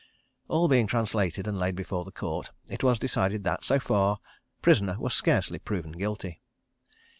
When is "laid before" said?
1.59-2.03